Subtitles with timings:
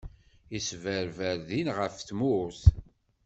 [0.57, 2.61] Isberber ddin ɣef tmurt.